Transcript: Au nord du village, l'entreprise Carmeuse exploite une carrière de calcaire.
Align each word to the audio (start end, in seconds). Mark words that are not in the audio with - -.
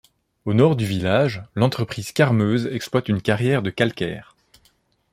Au 0.45 0.55
nord 0.55 0.75
du 0.77 0.83
village, 0.87 1.43
l'entreprise 1.53 2.11
Carmeuse 2.11 2.65
exploite 2.71 3.07
une 3.07 3.21
carrière 3.21 3.61
de 3.61 3.69
calcaire. 3.69 4.35